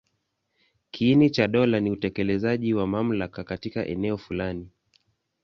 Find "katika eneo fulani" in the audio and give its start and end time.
3.43-4.69